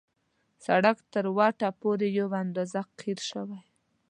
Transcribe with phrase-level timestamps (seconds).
[0.65, 3.61] سړک تر وټه پورې یو اندازه قیر شوی.